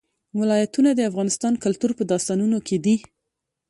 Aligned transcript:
ولایتونه 0.39 0.89
د 0.93 0.99
افغان 1.09 1.53
کلتور 1.63 1.91
په 1.97 2.03
داستانونو 2.11 2.57
کې 2.67 2.77
دي. 2.85 2.95